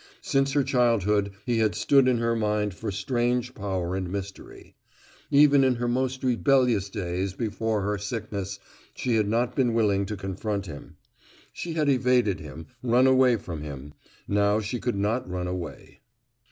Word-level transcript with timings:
Since 0.23 0.53
her 0.53 0.63
childhood 0.63 1.29
he 1.45 1.59
had 1.59 1.75
stood 1.75 2.07
in 2.07 2.17
her 2.17 2.35
mind 2.35 2.73
for 2.73 2.89
strange 2.89 3.53
power 3.53 3.95
and 3.95 4.09
mystery. 4.11 4.73
Even 5.29 5.63
in 5.63 5.75
her 5.75 5.87
most 5.87 6.23
rebellious 6.23 6.89
days 6.89 7.33
before 7.33 7.83
her 7.83 7.99
sickness 7.99 8.57
she 8.95 9.15
had 9.17 9.27
not 9.27 9.55
been 9.55 9.75
willing 9.75 10.07
to 10.07 10.17
confront 10.17 10.65
him. 10.65 10.97
She 11.53 11.73
had 11.73 11.87
evaded 11.87 12.39
him, 12.39 12.65
run 12.81 13.05
away 13.05 13.35
from 13.35 13.61
him. 13.61 13.93
Now 14.27 14.59
she 14.59 14.79
could 14.79 14.95
not 14.97 15.29
run 15.29 15.45
away. 15.45 15.99